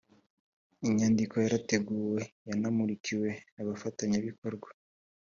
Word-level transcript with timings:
inyandiko 0.87 1.35
yarateguwe 1.43 2.21
yanamurikiwe 2.49 3.29
abafatanyabikorwa 3.61 4.69